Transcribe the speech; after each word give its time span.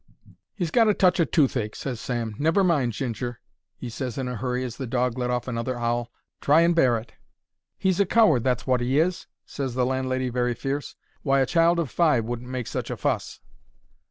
"He's 0.55 0.71
got 0.71 0.87
a 0.89 0.95
touch 0.95 1.19
o' 1.19 1.25
toothache," 1.25 1.75
ses 1.75 1.99
Sam. 2.01 2.33
"Never 2.39 2.63
mind, 2.63 2.93
Ginger," 2.93 3.39
'e 3.79 3.87
ses 3.89 4.17
in 4.17 4.27
a 4.27 4.35
hurry, 4.35 4.63
as 4.63 4.77
the 4.77 4.87
dog 4.87 5.15
let 5.15 5.29
off 5.29 5.47
another 5.47 5.77
'owl; 5.77 6.11
"try 6.41 6.61
and 6.61 6.75
bear 6.75 6.97
it." 6.97 7.13
"He's 7.77 7.99
a 7.99 8.05
coward, 8.07 8.43
that's 8.43 8.65
wot 8.65 8.81
'e 8.81 8.97
is," 8.99 9.27
ses 9.45 9.75
the 9.75 9.85
landlady, 9.85 10.29
very 10.29 10.55
fierce. 10.55 10.95
"Why, 11.21 11.39
a 11.41 11.45
child 11.45 11.79
o' 11.79 11.85
five 11.85 12.25
wouldn't 12.25 12.49
make 12.49 12.65
such 12.65 12.89
a 12.89 12.97
fuss." 12.97 13.41